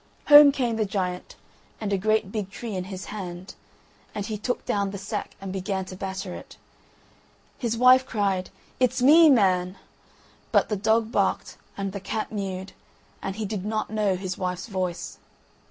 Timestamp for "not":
13.63-13.91